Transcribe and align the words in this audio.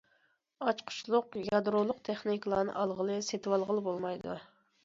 ئاچقۇچلۇق، 0.69 1.37
يادرولۇق 1.49 2.01
تېخنىكىلارنى 2.09 2.75
ئالغىلى، 2.81 3.21
سېتىۋالغىلى 3.29 3.89
بولمايدۇ. 3.91 4.39